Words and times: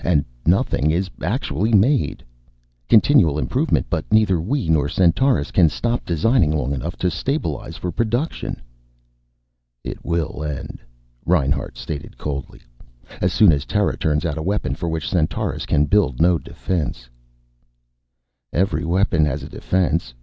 And 0.03 0.25
nothing 0.47 0.89
is 0.89 1.11
actually 1.21 1.73
made! 1.75 2.23
Continual 2.89 3.37
improvement, 3.37 3.85
but 3.87 4.03
neither 4.11 4.41
we 4.41 4.67
nor 4.67 4.89
Centaurus 4.89 5.51
can 5.51 5.69
stop 5.69 6.05
designing 6.05 6.49
long 6.51 6.73
enough 6.73 6.95
to 6.97 7.11
stabilize 7.11 7.77
for 7.77 7.91
production." 7.91 8.59
"It 9.83 10.03
will 10.03 10.43
end," 10.43 10.79
Reinhart 11.23 11.77
stated 11.77 12.17
coldly, 12.17 12.61
"as 13.21 13.31
soon 13.31 13.51
as 13.51 13.63
Terra 13.63 13.95
turns 13.95 14.25
out 14.25 14.39
a 14.39 14.41
weapon 14.41 14.73
for 14.73 14.89
which 14.89 15.07
Centaurus 15.07 15.67
can 15.67 15.85
build 15.85 16.19
no 16.19 16.39
defense." 16.39 17.07
"Every 18.51 18.83
weapon 18.83 19.23
has 19.25 19.43
a 19.43 19.49
defense. 19.49 20.15